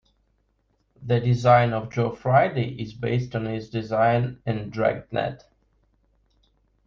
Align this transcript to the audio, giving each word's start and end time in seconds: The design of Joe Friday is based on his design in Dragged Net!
The 1.03 1.19
design 1.19 1.73
of 1.73 1.91
Joe 1.93 2.15
Friday 2.15 2.69
is 2.81 2.91
based 2.91 3.35
on 3.35 3.45
his 3.45 3.69
design 3.69 4.41
in 4.47 4.71
Dragged 4.71 5.13
Net! 5.13 5.43